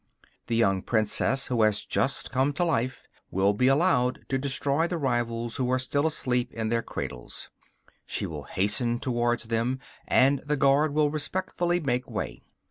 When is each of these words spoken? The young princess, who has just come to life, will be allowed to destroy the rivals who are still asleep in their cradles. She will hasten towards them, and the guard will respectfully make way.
The 0.47 0.55
young 0.55 0.81
princess, 0.81 1.45
who 1.45 1.61
has 1.61 1.85
just 1.85 2.31
come 2.31 2.53
to 2.53 2.63
life, 2.63 3.07
will 3.29 3.53
be 3.53 3.67
allowed 3.67 4.27
to 4.29 4.39
destroy 4.39 4.87
the 4.87 4.97
rivals 4.97 5.57
who 5.57 5.69
are 5.69 5.77
still 5.77 6.07
asleep 6.07 6.51
in 6.53 6.69
their 6.69 6.81
cradles. 6.81 7.51
She 8.07 8.25
will 8.25 8.45
hasten 8.45 8.97
towards 8.99 9.43
them, 9.43 9.79
and 10.07 10.39
the 10.43 10.57
guard 10.57 10.95
will 10.95 11.11
respectfully 11.11 11.79
make 11.79 12.09
way. 12.09 12.41